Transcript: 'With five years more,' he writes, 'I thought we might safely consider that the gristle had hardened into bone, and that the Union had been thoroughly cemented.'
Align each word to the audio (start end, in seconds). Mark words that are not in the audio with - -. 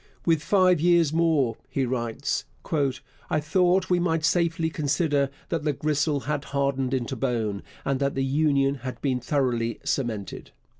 'With 0.25 0.41
five 0.41 0.81
years 0.81 1.13
more,' 1.13 1.57
he 1.69 1.85
writes, 1.85 2.45
'I 3.29 3.39
thought 3.39 3.91
we 3.91 3.99
might 3.99 4.25
safely 4.25 4.71
consider 4.71 5.29
that 5.49 5.63
the 5.63 5.73
gristle 5.73 6.21
had 6.21 6.45
hardened 6.45 6.95
into 6.95 7.15
bone, 7.15 7.61
and 7.85 7.99
that 7.99 8.15
the 8.15 8.25
Union 8.25 8.79
had 8.81 8.99
been 9.03 9.19
thoroughly 9.19 9.79
cemented.' 9.83 10.49